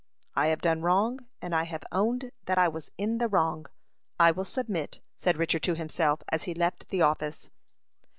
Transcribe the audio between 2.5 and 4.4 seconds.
I was in the wrong. I